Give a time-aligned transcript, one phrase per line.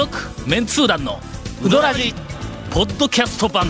[0.00, 0.16] 続
[0.48, 1.20] メンツー団の
[1.62, 2.14] ウドラジ
[2.70, 3.66] ポッドキャスト版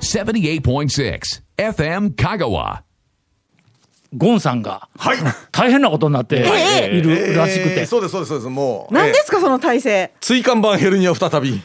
[0.00, 1.20] 78.6
[1.56, 2.80] FM Kagawa.
[4.16, 5.18] ゴンさんがはい。
[5.52, 8.92] 大変なことになっているらしくて、えーそうですそうですそうですもう。
[8.94, 11.62] 何でえすかその体勢ー椎間板ヘルニア再び。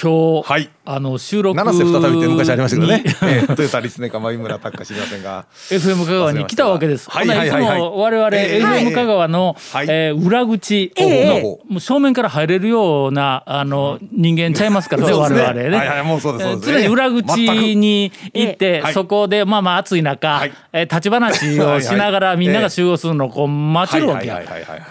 [0.00, 0.68] 今日、はい。
[0.84, 2.98] あの収録七瀬再びって昔ありましたけどね。
[2.98, 5.46] に え ートヨタ立命か前村拓か知りませんが。
[5.70, 7.10] FM 香川に来たわけです。
[7.10, 7.48] はいはいはい。
[7.50, 7.62] はい。
[7.62, 8.62] いつも我々ええ。
[8.62, 9.86] FM 香川の、はい。
[9.88, 11.38] えー裏口の、え。
[11.38, 15.76] えもう正面から入れるようなあの人間ちゃいますからね我々ね。
[15.76, 16.72] はいはいもうそうですそうです。
[16.72, 17.40] 常に裏口
[17.74, 20.52] に行って、そこでまあまあ暑い中、はい。
[20.74, 24.42] えー立ち話をしながらみんなが集合するのをこう待ちるわけや。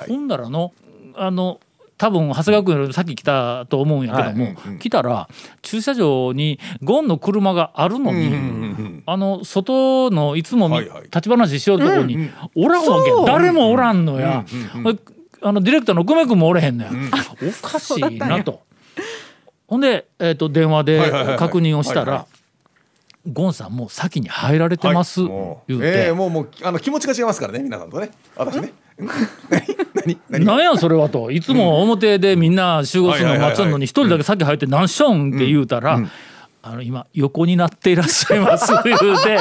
[0.08, 0.72] ほんだらの
[1.16, 1.60] あの
[1.98, 4.54] 多分長谷川君よりさっき来たと思うんやけども、はい。
[4.54, 5.30] うんうん来たら
[5.62, 11.04] 駐車場にゴンの車があるのに、あの外のいつもみ、はいはい。
[11.04, 14.46] 立ち話しようとこにおらんわけ、誰もおらんのや、
[15.42, 18.36] あのディレクターの久米君もおれへんのや、おかしそうだったんや。
[18.36, 18.62] いなと。
[19.68, 21.38] ほんで、えー、と電話ではいはいはいはい。
[21.38, 22.28] 確認をしたはいはら
[23.32, 25.72] 「ゴンさんもう先に入られてます」もう。
[25.72, 28.12] 言うて、えーもうもうあの気持ちが違いますからね皆さんとね。
[28.36, 28.74] 私ね。
[29.04, 29.08] ん
[30.30, 30.60] 何？
[30.64, 31.32] やそれはと。
[31.32, 36.00] いつも表でみんな集合するの待つのに一人だけ先入って「何しょん?」って言うたら
[36.62, 39.38] 「あの今横になっていらっしゃいます」言うて。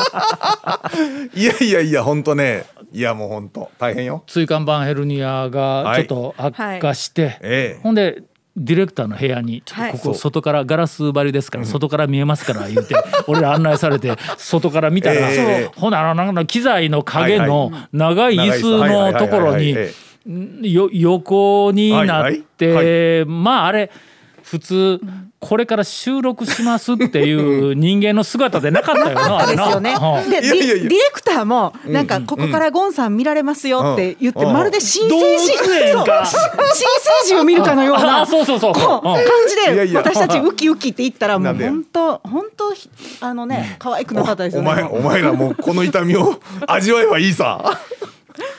[1.34, 2.64] いやいやいや本当ね。
[2.92, 3.70] いやもう本当。
[3.78, 4.22] 大変よ。
[4.26, 7.80] 椎間板ヘルニアがちょっと悪化して、ええ。
[7.82, 8.22] ほんで
[8.56, 12.94] ディレクターの部屋に「ちょっとここ外からガラス張りですから外から見えますから」言うて
[13.26, 15.70] 俺ら案内されて外から見たらええ。
[15.76, 19.76] ほなあのなんか機材の影のは長い椅子のところに
[20.92, 23.90] 横になっはいてまああれ
[24.44, 25.00] 普通
[25.40, 29.46] これから収録しますっていう人間の姿でなかったよな。
[29.48, 29.94] ですよね。
[29.98, 30.30] うん。
[30.30, 30.74] でいやいやいや。
[30.74, 34.52] ディレクターもなんかここからゴンさん見られますよって言ってうん。
[34.52, 35.52] まるで新動生物児
[35.88, 36.40] 園かそう。
[36.74, 36.86] 新
[37.22, 39.16] 生児を見るかのようあなあそうそうそう感
[39.48, 42.74] じで私たちウキウキって言ったらもう本当本当
[43.26, 44.70] あのね可愛くなかったですよね。
[44.70, 47.80] お前お前らもうこの痛みを味わえばいいさ。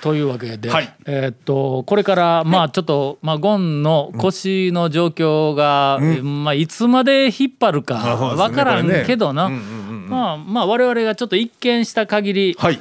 [0.02, 0.94] というわけで、はい。
[1.06, 8.41] えーっとこれからまあちょっと、まあ、ゴンの腰の状況が、まあ、いつまで引っ張るかあそうですね。
[8.44, 9.62] わからんけどな、うんうんう
[10.06, 10.09] ん。
[10.09, 12.80] まあまあ我々がちょっと一見した限りはい。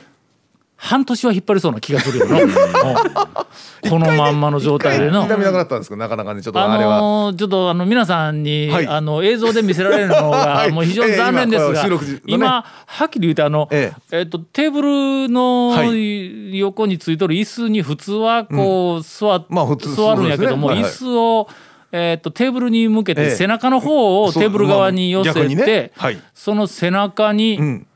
[0.84, 2.50] 半年は引っ張りそうな気がするよな、うん。
[2.52, 5.24] このまんまの状態でな。
[5.24, 7.00] 痛みなくなったんですけどなかなかねちょっとああれは。
[7.00, 8.86] のーちょっとあの皆さんに、はい。
[8.86, 10.72] あの映像で見せられるのが はい。
[10.72, 14.22] もう非常に残念ですが、ええ今はっきり言うてあの、ええ。
[14.22, 14.82] っとテーブ
[15.26, 16.58] ルのはい。
[16.58, 21.48] 横についとる椅子に普通はこう、座っまあ普通座るんやけども、椅子を
[21.92, 23.30] えっとテーブルに向けてええ。
[23.30, 25.92] 背中の方をテーブル側に寄せて、
[26.34, 27.86] その背中うにん。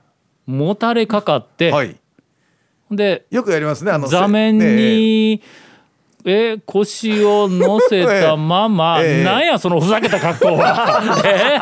[0.46, 1.96] もたれかかって、はい。
[2.90, 5.42] でよくやりますねあの座面ねに、
[6.24, 9.24] え腰を乗せたまま、 ええ。
[9.24, 11.22] なんやそのふざけた格好は。
[11.24, 11.58] え？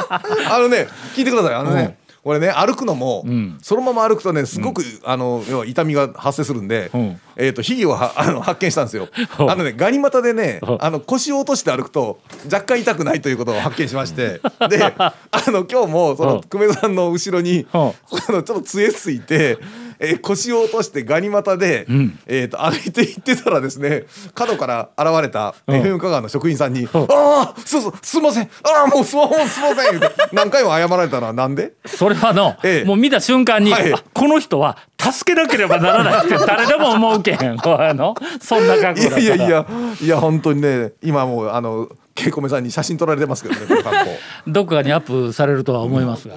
[0.50, 1.54] あのね聞いてください。
[1.54, 3.58] あのね、これね歩くのも、ん。
[3.62, 7.20] そのまま歩くとねすごく、あの要は痛みが発生するんで、うん。
[7.36, 9.08] えっ、と秘技をは あの発見したんですよ。
[9.38, 9.50] うん。
[9.50, 10.78] あのねガニ股でねうん。
[10.80, 12.18] あの腰を落として歩くと
[12.52, 14.40] 若干痛くないということを発見しまして。
[14.68, 15.14] であ
[15.46, 16.28] の今日もそうん。
[16.30, 17.80] の久米さんの後ろに、うん。
[17.80, 17.92] あ
[18.30, 19.58] のちょっと杖ついて。
[19.98, 22.18] えー腰を落としてガニ股で、ん。
[22.26, 25.80] えー、と歩いて行ってたらですね角から現れたうん。
[25.82, 28.44] FM 香川の職員さんに「ああそうそうすいません。
[28.44, 31.72] ああもうスマホすいません」言って何回も謝られたのはなんで？
[31.86, 32.84] それはの、ええ。
[32.84, 33.92] もう見た瞬間に、はい。
[33.92, 37.58] あこの人は助けなければならないって 誰でも思うけん。
[37.60, 39.22] あのそんな格い好だったら。
[39.22, 39.66] やいやいや
[40.02, 44.10] いや本当にね今もうあのケイコメさんに写真撮られてますけどねこの格好。
[44.48, 46.36] どこかにアップされるとは思いますが、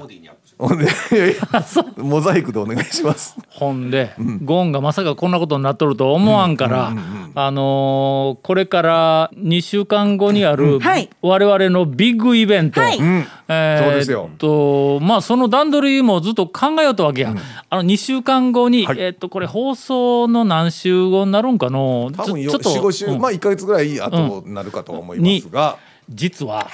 [0.59, 1.35] ほんでいやいや
[1.95, 3.37] モザイクでお願いします。
[3.47, 4.11] ほんで、
[4.43, 6.93] ゴンがまさかこんなことになっとると思わんから、
[7.33, 11.09] あのーこれから2週間後にあるはい。
[11.21, 12.97] 我々のビッグイベント、はい。
[12.97, 13.25] うん。
[13.47, 14.29] えーそうですよ。
[14.33, 17.33] っとまあその段取りもずっと考えようとわけや、
[17.69, 18.97] あの2週間後に、はい。
[19.00, 23.21] えーっとこれ放送の何週後になるんかの多分よちょっと45週、うん。
[23.21, 25.77] まあ1か月ぐらい後になるかとは思いますが、
[26.09, 26.67] 実は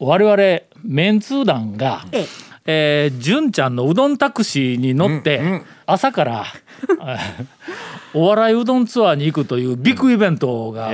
[0.00, 0.36] 我々
[0.82, 5.62] メンツー団が、えええー、純ちゃんのうどんタクシーに乗って、うんうん。
[5.86, 6.46] 朝から
[6.88, 7.46] えー
[8.14, 10.90] お笑いうどんツアーに行くというビッグイベントが、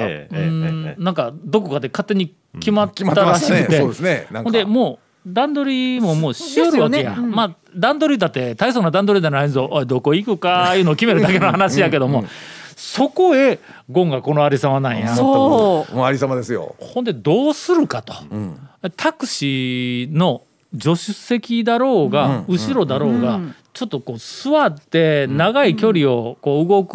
[0.99, 4.27] なんかどこかで勝手に決まったらしくて、そうですね。
[4.31, 4.51] なんか。
[4.51, 9.69] ほんでもう段取りももうしよるわけや、まあ段取りだって大層な段取りじゃないぞ。
[9.71, 12.27] おいどこ行くかいうのを決めるだけの話やけども、
[12.77, 15.17] そこへゴンがこのありさまなんや。
[15.17, 15.95] そう。
[15.95, 16.75] もうありさまですよ。
[16.79, 18.13] ほんでどうするかと、
[18.97, 20.43] タクシーの
[20.79, 23.41] 助手席だろうが、後ろだろうが、
[23.73, 26.95] ちょっとこう座って長い距離をこう動く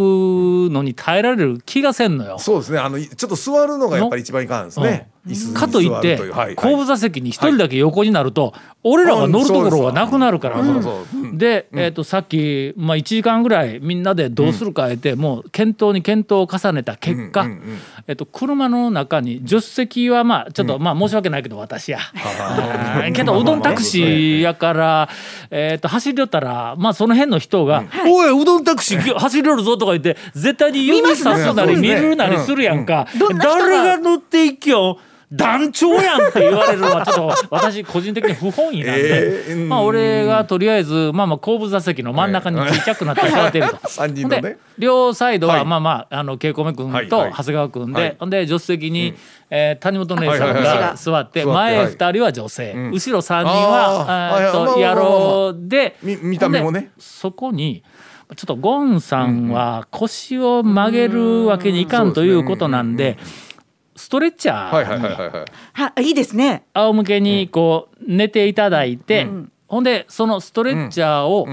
[0.71, 2.39] のに耐えられる気がせんのよ。
[2.39, 2.79] そうですね。
[2.79, 5.10] あのちょっと座るのがやっぱり一番いかんですね、
[5.53, 6.17] かといって
[6.55, 8.53] 後部座席に一人だけ横になると
[8.83, 10.61] 俺らが乗るところがなくなるから。
[11.33, 17.47] で、えー、とさっき、まあ、1時間ぐらいみんなでどうするかえて、もう検討に検討を重ねた結果、
[18.07, 21.99] えっと車の中に助手席はまあちょっと、まあ申し訳ないけど私や。
[23.13, 25.09] けどうどんタクシーやから、
[25.51, 33.07] えっと走り寄ったら、まあ、その辺の人が「おいうどんタクシー走り寄るぞ」とか言って絶対に指さすなり見るなりするやんか。
[33.37, 34.97] 誰が乗っていきよ？
[35.31, 39.69] 団長やんって言われるのはちょっと私個人的に不本意なんで、えーうん。
[39.69, 43.79] まあ俺がとりあえずまあまあ後部座席の真ん中にちっちゃくなって座ってると。
[43.87, 44.35] 三人のね。
[44.35, 45.65] ほんで両サイドははい。
[45.65, 47.07] まあまああの稽古目君はいはい。
[47.09, 48.17] と長谷川君はい。
[48.29, 49.13] で助手席に
[49.49, 50.79] えー谷本姉さんはいはいはい。
[50.79, 51.87] が座って前はい。
[51.87, 52.73] 2人は女性。
[52.73, 52.91] ん。
[52.91, 53.53] 後ろ3人あ
[54.35, 56.91] は野郎でみ見た目もね。
[56.99, 57.83] そこに
[58.35, 63.17] ちょっとゴンさんは腰を曲げるわけにいかんということなんで
[64.01, 65.45] ストレッチャはいはいはいはいはい。
[65.73, 66.63] はい、いいですね。
[66.73, 69.27] 仰向けにこう寝ていただいて
[69.67, 71.47] ほんでそのストレッチャーを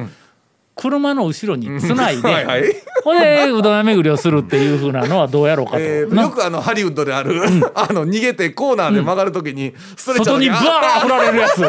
[0.78, 2.62] 車の後ろにつないではいはい。
[3.02, 5.78] ほんでうどん屋巡りをするっていうふうなのはどうやろうかと。
[5.80, 7.42] えーなよくあのハリウッドである、
[7.74, 11.60] あの逃げてコーナーで曲がるときにストレッチャー外にバー振られるやつ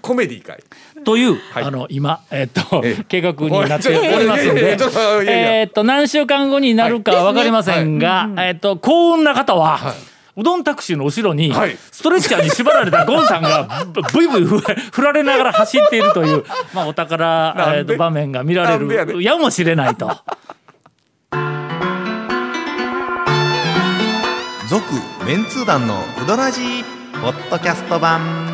[0.00, 0.64] コメディかい
[1.04, 9.94] という、はいあの今、えっとええ計画になっておりますんいやいやいやいでやちょっと何週間後になるかは分かりませんが、えっと幸運な方は、
[10.36, 11.76] うどんタクシーの後ろにはい。
[11.90, 20.10] ストレッチャーに縛られたゴンさんがブブイブイふ振られながら走っているという、まあ、お宝、えーと場面が見られるやもしれないと。
[24.68, 24.82] 続
[25.26, 26.84] メンツー団のウドラジー
[27.20, 28.53] ポッドキャスト版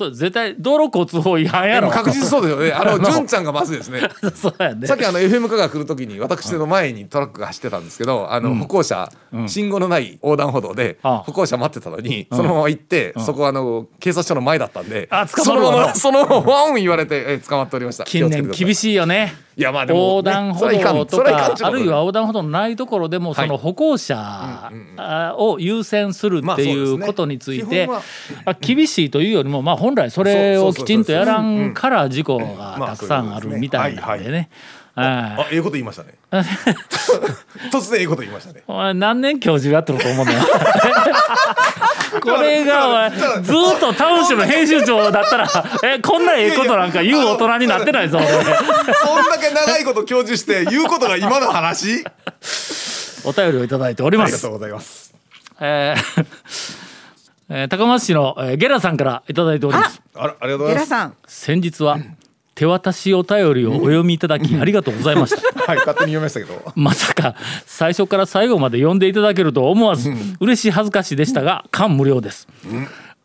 [0.00, 1.90] そう絶対道路交通法違反やろ。
[1.90, 2.72] 確実そうですよね。
[2.74, 4.00] あの純ちゃんがまずですね。
[4.34, 4.86] そうやね。
[4.86, 9.10] さっきあの FM 香川来る時に私の前にトラックが走ってたんですけどあの歩行者、
[9.46, 15.72] 信号のない横断歩道で歩行者待ってたのにそのまま行って、そこあの警察署の前だったんであ捕そのまるわ。
[15.72, 18.04] なままそのままワン言われてえ捕まっておりました。
[18.04, 18.74] 近年厳い。
[18.74, 19.34] しいよね。
[19.60, 24.16] いやまあでも、横断歩道とかあるいは横断歩道のないところでもその歩行者
[24.96, 27.86] あを優先するっていうことについて
[28.46, 34.48] あ厳しいというよりもまあ本来それをきちんとやらんから事故がまあたくさんあるみたいなんでね。
[34.96, 36.14] あええこと言いましたね
[37.72, 40.38] 突然ええこと言いましたねお前何年教授やってると思うのよ
[42.22, 45.48] これがお前ずーっとタウン誌の編集長だったら
[45.84, 48.26] えこんなええことなんか言う大人になってないぞ俺。
[48.26, 52.04] そんだけ長いこと教授して言うことが今の話？
[53.24, 54.52] お便りをいただいておりますありがとう。
[54.52, 55.14] ございます
[55.60, 56.24] えー
[57.50, 60.00] えー高松市の、えーゲラさんからいただいております。
[60.16, 61.14] あらありがとうございますゲラさん。
[61.26, 61.98] 先日は
[62.60, 65.40] 手渡しお便りをお読みいただきありがとうございました。
[65.64, 66.62] はい勝手に読みましたけど。
[66.76, 67.34] まさか
[67.64, 72.46] 最初から最後まで読んでいただけるとは思わず嬉しい恥ずかしいでしたが感無量です。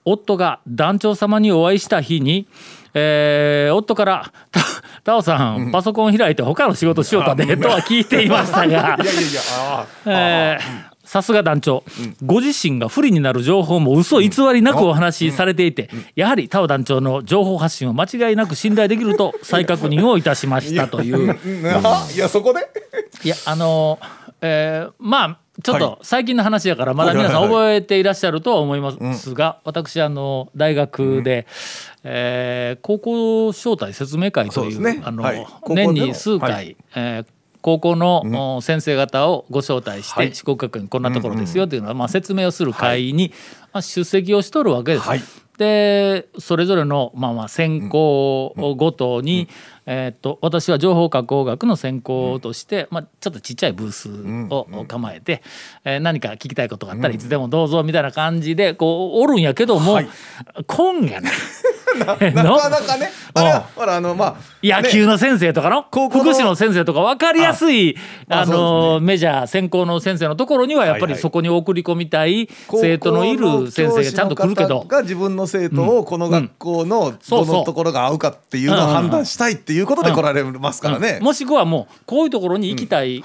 [0.05, 2.45] 夫が団長様にお会いした日に、
[2.93, 4.61] えー夫から「た
[5.03, 11.85] タオさんパソコン開いて他の仕事しようかね」とは聞いていましたが いやいやいやあーえーさすが団長、
[12.25, 21.39] ご自身が不利になる情報も嘘偽りなくお話しされていて、やはりタオ団長の情報発信を間違いなく信頼できると再確認をいたしましたという。
[21.39, 21.69] うん。
[21.87, 22.67] あいやそこで？
[23.23, 23.97] いやあの
[24.41, 25.83] えーまあちょっはい。
[25.83, 31.47] と最近の話やからまだ皆さん覚えていらっしゃるとは思いますが、私あの大学で、
[32.03, 35.23] えー高校招待説明会というあの、
[35.69, 36.75] 年に数回、はい。
[36.97, 37.25] えー
[37.65, 40.35] 高校の、お先生方をご招待して、はい。
[40.35, 43.33] 四国学院こんなところですよというのは、まあ、説明をする会に、
[43.73, 45.07] まあ、出席をしとるわけです。
[45.07, 45.21] はい。
[45.57, 49.47] でそれぞれの、まあ、まあ専攻ごとに、
[49.85, 54.09] えーっと私は情報加工学の専攻として、まあ、ちょっとちっちゃいブース
[54.49, 55.41] を構えて、
[55.85, 60.09] えー何か聞きたいことがあったらいつでもどうぞみたいな感じでこうおるんやけども、はい。
[61.21, 61.29] な
[61.99, 63.09] なかなかね。
[63.33, 63.43] あ。
[63.43, 65.83] れはほらあのまあ野球の先生とかの？
[65.83, 67.95] 高校の福祉の先生とか分かりやすい
[68.27, 74.85] あのメジャー専攻の先生のところにはやっぱりそこに送り込みたい生徒のいる先生がちゃんと来るけど。
[74.87, 81.19] が自分の生徒をこの学校のどのところが合うかっていうのを判断したいっていうことで来られますからね。
[81.21, 83.23] もしくはもうこういうところに行きたい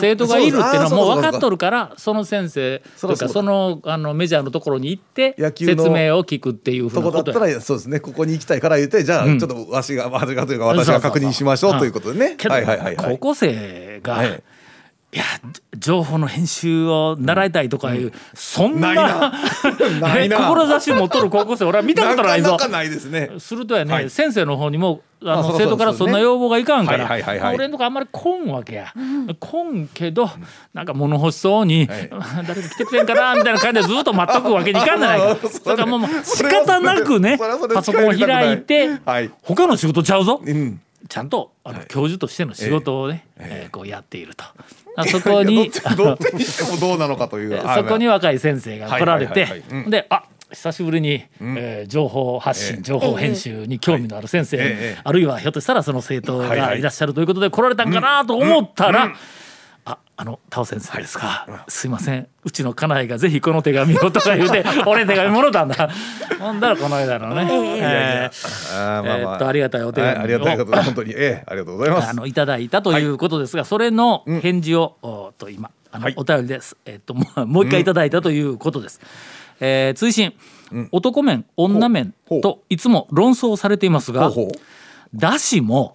[0.00, 2.82] 生徒がいるっていうのはもう分かっとるからその先生。
[3.00, 7.38] とかそのあのメジャーのところに行って説明を聞くっていうふうとこだった。
[7.38, 8.00] らそうですですね。
[8.00, 12.36] ここに行きたいから言ってじゃあちょっとわしがわしがというか私が確認しましょうということでね。
[12.48, 14.42] はいはいはい高校生が、はい
[15.10, 15.24] いや
[15.74, 19.32] 情報の編集を習いたいとかいう、そんなないな。
[20.00, 20.36] ないな。
[20.48, 22.52] 志持っとる高校生俺は見たことないぞ。
[22.52, 23.30] なかなかないですね。
[23.38, 24.10] するとやね、はい。
[24.10, 27.54] 先生の方にもあの生徒からそんな要望がいかんから、はいはいはいはい。
[27.54, 28.92] 俺んとこあんまり来んわけや、
[29.40, 30.28] 来んけど
[30.74, 32.10] なんか物欲しそうに、はい。
[32.46, 37.38] 誰か来てくれんかなみたいな感じでずっと待っとくわけにいかんじゃないか からもう仕方なくね
[37.72, 39.30] パソコンを開いて、はい。
[39.42, 41.86] 他の仕事ちゃうぞ、うんちゃんとあの、はい。
[41.88, 44.44] 教授としての仕事をね、えーこうやっていると。
[44.96, 52.82] あそこにどっちにしてもどうなのかという そこに若い先生が来られてであ久しぶりに、えー情報発信、ええ。
[52.82, 54.98] 情報編集に興味のある先生、ええ。
[55.02, 59.14] あるいはひょっとしたらその生徒がいらっしゃるということで来られたんかなと思ったら、
[60.18, 62.26] ああのタオ先生ですか、すいません。
[62.44, 65.88] うちの家内がぜひこの手紙をとか言うて 俺手紙もろたんだ。
[66.40, 70.16] ほんだらこの間のね、えっとありがたいお手紙を。
[70.16, 71.12] はいありがたいことで本当に。
[71.12, 72.10] ええありがとうございます。
[72.10, 76.14] あのいただいたということですが、それの返事を、おと今あの、はい。
[76.16, 76.76] お便りです。
[76.84, 79.00] えっともう一回いただいたということです。
[79.60, 80.34] えー追伸、
[80.90, 84.32] 男面女面といつも論争されていますが、
[85.14, 85.94] だしも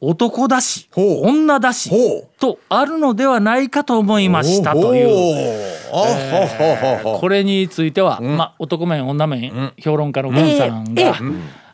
[0.00, 1.90] 男だし女だし
[2.38, 5.08] とあるのではないかと思いましたという。
[5.08, 11.10] おーこれについては、まあ、男面女面、評論家のゴンさんが、え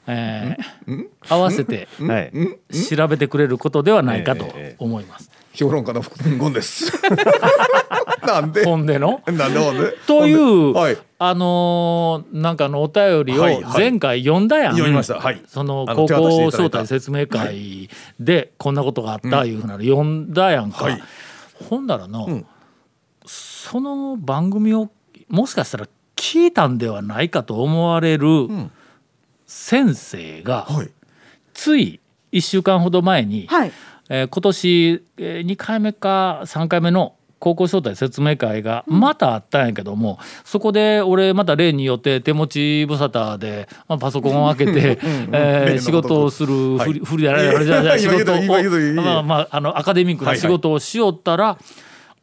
[0.06, 2.32] ええー合わせてはい
[2.96, 4.76] 調べてくれることではないかとええ。
[4.78, 5.30] 思います。
[5.60, 6.90] 評論家の福君ゴンです。
[8.26, 8.64] なんで？
[8.64, 9.22] ほんでの？
[9.26, 10.96] なんでほんでという、はい。
[11.18, 13.90] あのーなんかのお便りをはいはい。
[13.90, 15.20] 前回読んだやん、読みました。
[15.20, 15.42] はい。
[15.46, 21.02] その高校招待説明会でこんなことがあったいうふうなの読んだやんか、はい。
[21.68, 22.46] ほんだらの、ん。
[23.26, 24.90] その番組を
[25.28, 25.86] もしかしたら
[26.16, 28.48] 聞いたんではないかと思われる
[29.46, 30.90] 先生が、はい。
[31.52, 32.00] つい
[32.32, 33.72] 1週間ほど前に、はい
[34.10, 48.42] えー今年、えー、2回目か3回目の高校招待説明会がまたあったんやけども、そこで俺また例によって手持ち無沙汰で、まあ、パソコンを開けて、仕事をするふり,、ふりであれあれじゃいや仕事を
[48.94, 51.56] まあまああのアカデミックな仕事をしよったら、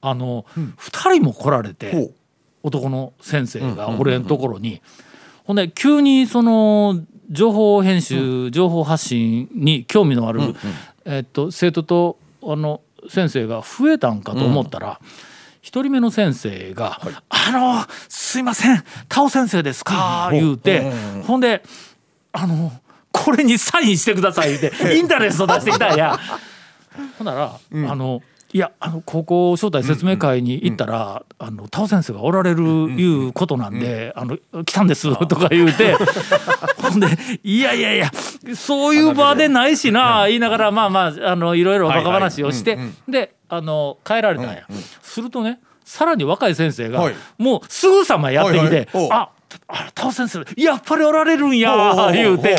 [0.01, 2.13] あの、2人も来られて、
[2.61, 4.81] 男の先生が俺のところに、
[5.45, 7.01] ほんで急にその
[7.31, 10.41] 情報編集、情報発信に興味のある、
[11.07, 14.99] えっと生徒とあの先生が増えたんかと思ったら。
[15.59, 20.89] 一人目の先生が「あのすいませんタオ先生ですか?」言うて
[21.25, 21.61] ほんで
[22.31, 22.71] 「あの
[23.11, 26.17] これにサインしてください」言うてインタレスト出してきたんや。
[27.17, 27.59] ほんなら、
[27.91, 28.21] あの
[28.53, 35.95] いやあの高校招待説明会に行ったら、あのタオ先生がおられるいうことなんで、あの来たんですとか言うて
[36.81, 37.07] ほんで
[37.43, 38.11] いやいやいや
[38.55, 42.77] そういう場でないしな言いながらまあまああのいろいろバカ話をして、
[43.07, 44.65] であの帰られたんや。
[45.01, 47.15] するとねさらに若い先生が、はい。
[47.37, 48.89] もうすぐさまやってきて「はいはい。
[48.93, 49.09] おう。
[49.11, 49.29] あ
[49.69, 52.51] あタオ先生やっぱりおられるんや言うて。
[52.51, 52.57] や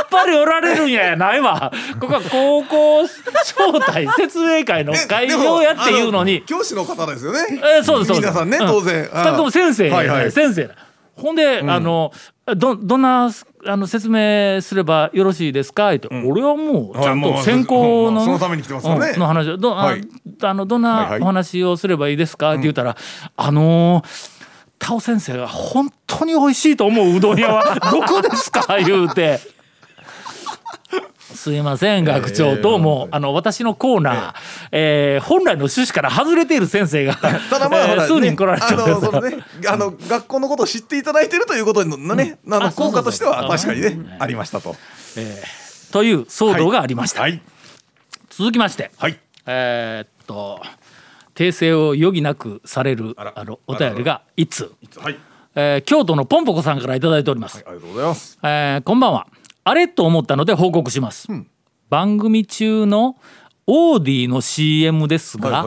[0.00, 1.72] っぱりおられるんややないわ。
[2.00, 6.42] ここは高校招待説明会の会場やっていうのに。
[6.44, 7.38] あ教師の方ですよね。
[7.50, 8.30] えーそうですそうです。
[8.30, 8.66] 皆さんねうん。
[8.66, 9.08] 当然。
[9.12, 10.74] 二人とも先生、先生だ
[11.16, 12.12] ほんで、あの
[12.46, 13.30] どどんな
[13.66, 15.94] あの説明すればよろしいですか？
[15.94, 19.10] って、俺はもうちゃんと専攻の,、はいそのために来てますよね。
[19.14, 20.02] うんの話をど,あ、はい。
[20.42, 22.52] あのどんなお話をすればいいですか？
[22.52, 22.96] って言ったら、
[23.36, 24.34] あのー
[24.76, 28.78] タオ先生が本当に美味しいと思ううどん屋はどこですか？
[28.78, 29.40] 言うて。
[31.34, 34.34] すいません学長どうも、あの私のコーナー、
[34.72, 37.16] えー本来の趣旨から外れている先生が
[37.50, 38.66] ただまあ、数人来られて。
[38.66, 44.76] あのそのるねあの学校のことを知っていただいているということのね、あの効果としては確かにねありましたと。
[45.92, 47.40] という騒動がありました、はい。
[48.30, 49.18] 続きましてはい。
[49.46, 50.60] えーっと
[51.34, 55.18] 訂正を余儀なくされるあのお便りが一通、はい。
[55.56, 58.38] えー京都のポンポコさんから頂いただいております、ありがとうございます。
[58.42, 59.26] えーこんばんは
[59.64, 61.28] あれと思ったので報告します、
[61.88, 63.16] 番組中の
[63.66, 65.64] オーディの CM ですが。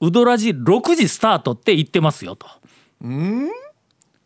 [0.00, 2.48] ウドラジ6時スタートって言ってますよと。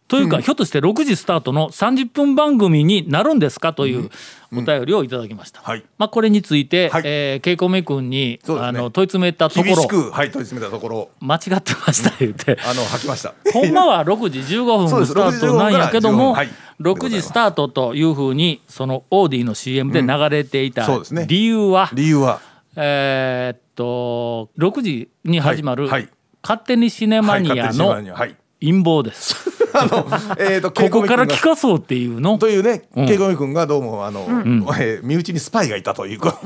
[0.09, 3.73] というか、ひょっとして6時スタートの30分番組になるんですか？
[3.73, 4.09] という
[4.53, 5.61] お便りをいただきました。
[5.63, 5.85] はい。
[5.99, 7.03] まあ、これについて、はい。
[7.05, 8.55] えー、ケイコメ君に、ね。
[8.61, 11.09] あの問い詰めたとこ厳しろくはい問い詰めたところ。
[11.21, 12.57] 間違ってました言って。
[12.65, 13.35] あの吐きました。
[13.53, 15.15] ほんまは 6時15そうです。
[15.15, 20.87] 分スタートなんやけども、6時15分から6時スタートというふうにそのオーディの CM で流れていた
[21.27, 22.41] 理由は、理由は？
[22.77, 26.03] えーっと6時に始まるはい。
[26.03, 26.09] はい。
[26.43, 29.37] 勝手にシネマニアのはい陰謀です。
[29.75, 30.07] あの
[30.39, 32.39] えっと ここから聞くかそうっていうの？
[32.39, 33.07] というねうん。
[33.07, 34.21] ケイコミ君がどうもあの、
[34.79, 36.39] えー身内にスパイがいたということ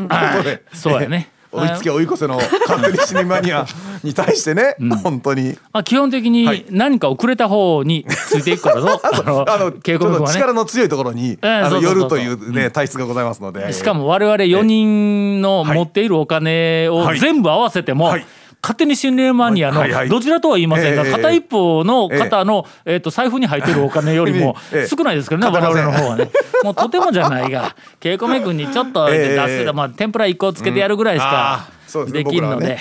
[0.42, 1.28] で、そうやね。
[1.32, 3.66] えー追いつけ追い越せの勝手に死にマニア
[4.04, 5.58] に対してね、本当に。
[5.72, 6.58] まあ、基本的はい。
[6.58, 10.34] に何かをくれた方についていくから の、あの稽古部はね。
[10.38, 13.72] 力の強いところに、ええあの、寄るというね、体質がございますので。
[13.72, 17.18] しかも我々4人の持っているお金をはい。
[17.18, 18.24] 全部合わせても、はい
[18.62, 21.12] 勝手に心霊マニアのどちらとは言いませんが、ええ。
[21.12, 24.88] 片一方の方の、えっと財布に入ってるお金よりも ええ。
[24.88, 26.30] 少ないですからね、我々の方はね。
[26.62, 32.12] もうとてもじゃないが、稽古目君にちょっと出す、ええまあ、天ぷら1個つけてやるぐらいしかですね。
[32.12, 32.78] できるので、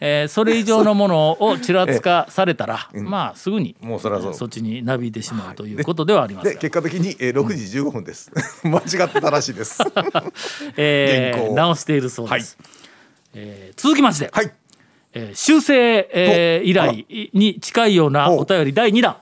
[0.00, 6.56] えーそれ以上のものをちらつかされたら、 まあすぐにもうそっちになびいてしまうということではあります。
[6.56, 8.30] 結果的に、えー、6時15分です。
[8.62, 9.82] 間違ってたらしいです。
[10.76, 12.58] え直しているそうです。
[13.34, 14.52] えー続きまして、はい。
[15.14, 19.16] えー修正、えー依頼に近いようなおお便り第2弾。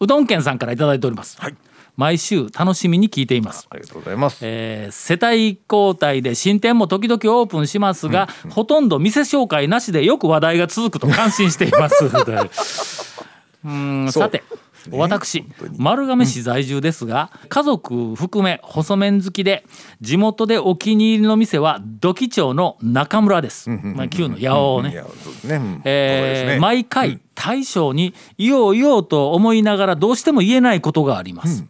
[0.00, 1.54] うどん県さんからいただいております、はい。
[1.96, 3.66] 毎週楽しみに聞いています。
[3.70, 4.38] ありがとうございます。
[4.42, 12.04] えー世帯交代で新店も時々オープンしますが、ほとんど店紹介なしでよく話題が続くと感心しています。
[13.64, 14.44] うーんさて
[14.90, 15.44] 私
[15.78, 19.64] 丸亀市在住ですが家族含め細麺好きで
[20.00, 23.70] 地元でお気に入りの店は土器町の中村です。
[23.70, 25.04] まあ、旧の八尾をね。
[25.84, 31.64] え毎回大将に言おう言おうと思いながらどうしても言えないことがあります、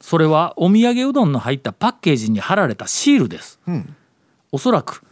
[0.00, 3.58] それはお土産うどんの入ったパッケージに貼られたシールです、
[4.52, 5.02] おそらく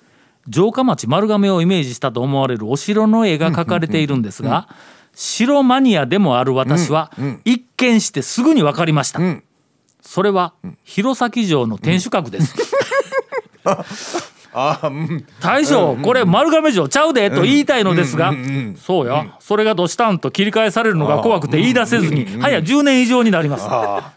[0.50, 4.68] 城下町丸亀をイメージしたと思われるお城の絵が描かれているんですが
[5.14, 7.12] 城マニアでもある私は
[7.45, 9.43] 一見してすぐに分かりました、ん。
[10.00, 12.55] それは弘前城の天守閣です、
[15.40, 18.35] 大将これ丸亀城ちゃうでと言いたいのですが
[18.76, 19.37] そうや。
[19.38, 23.69] それがどしたんと切り返されるのが怖くて言い出せずに早10年以上になります。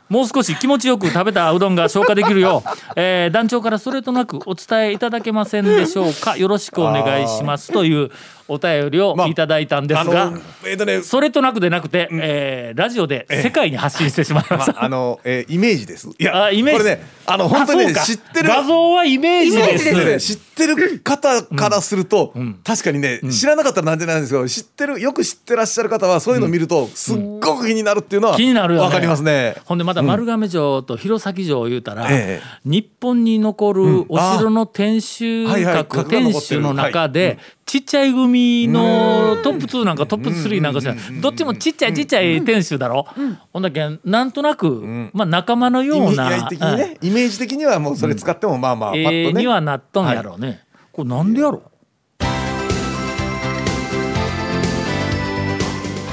[0.09, 6.37] もう少し気持ちよく食べたうどんが消化できるよう、 えー団長からそれとなくお伝えいただけませんでしょうか。
[6.37, 7.71] よろしくお願いします。
[7.71, 8.11] という
[8.47, 11.01] お便りをまあいただいたんですあがのえっ、とね。
[11.01, 14.81] それとなくでなくて、えーラジオで世界に発信してしまいましまた。
[14.81, 16.09] あ、あの、えーイメージです。
[16.17, 16.81] いや、あイメージ。
[16.81, 18.49] これね、あの、本当にね、知ってる。
[18.49, 20.35] 画像はイメージです。
[20.35, 28.85] 知ってる方からすると、確かにね、知らなかったらなんてないんですけど知ってるよく知ってらっしゃる方はそういうのを見るとすっごく気になるっていうのは気になるよね。
[28.85, 29.55] わかりますね。
[29.65, 32.41] ほんでまた丸亀城と弘前城を言うたら、ええ。
[32.65, 35.83] 日本に残るお城の天守はいはい。
[35.83, 43.07] 閣、天守の中で、ちっちゃい組のトップ2なんかトップ3なんかしらどっちもちっちゃいちっちゃい天守だろ、
[43.51, 49.21] ほんだけなんとなく、まあ仲間のよイメうなージ的にね、イメージ的にはもうそれ使ってもまあまあパッとね。
[49.21, 51.63] えーにはなっとんやろうね、これなんでやろ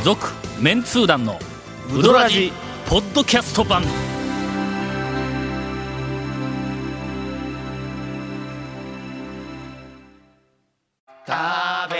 [0.03, 0.29] 続
[0.61, 1.39] メンツー団の
[1.95, 2.53] ウドラジ
[2.89, 3.83] ポッドキャスト版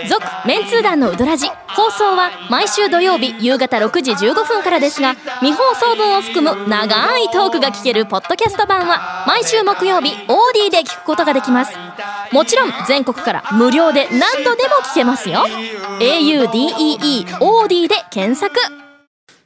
[0.07, 11.75] 続メンツー団のウドラジ放送は毎週土曜日夕方6時15分からですが未放送分を含む長いトークが聞けるポッドキャスト版は毎週木曜日 OD で聞くことができます。
[12.31, 15.45] もちろん全国から無料で何度でも聞けますよ。
[15.99, 18.55] AUDEEOD で検索。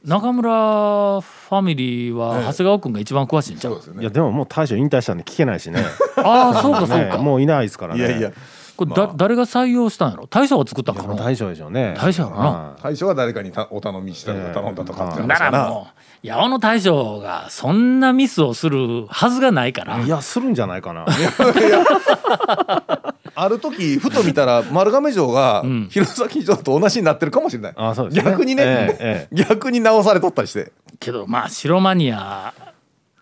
[0.04, 5.84] 中村ファミリーは長谷川君が一番詳しいんちゃう、いやでももう大将引退したんで聞けないしね。
[6.22, 8.00] ああそうかそうか、ねもういないですからね。
[8.00, 8.30] いやいや、
[8.76, 10.26] これだ、誰が採用したんやろ？
[10.26, 11.14] 大将が作ったんかな？
[11.14, 11.94] 大将でしょうね。
[11.98, 12.42] 大将やろな。
[12.42, 15.36] は最初は誰かにたお頼みしたりええ頼んだとかって話な。
[15.36, 15.68] からな。
[15.68, 15.88] も
[16.24, 21.06] う八尾の大将がそんなミスをするはずがないから、いいやするんじゃないかな。
[23.38, 25.88] ある時ふと見たら丸亀城がん。
[25.90, 27.72] 弘前城と同じになってるかもしれない。
[27.76, 28.30] あそうですね。
[28.30, 28.62] 逆にね、
[28.98, 29.34] ええ。
[29.34, 30.72] 逆に直されとったりして。
[30.98, 32.54] けどまあ白マニア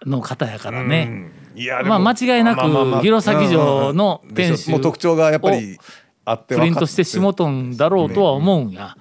[0.07, 5.79] の方やからね、うんいやでまあも間違いなく弘前城の天守でしょもう特徴がやっぱり
[6.25, 8.97] あってプリントしてしもとんだろうとは思うんや。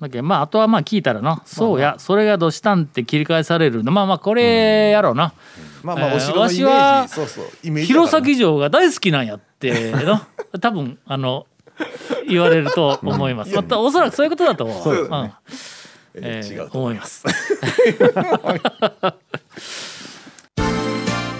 [0.00, 3.92] だけどまああとはまあ聞いたらな、そうやそれがどうしたんって切り返されるの。
[3.92, 5.32] まあまあこれやろうな、
[5.82, 10.20] まあまあえーお城のイメわしは弘前城が大好きなんやっての
[10.60, 11.46] 多分あの
[12.28, 13.54] 言われると思います。
[13.56, 14.82] またおそらくそういうことだと思う。
[14.82, 15.32] そう
[16.16, 17.24] え思います。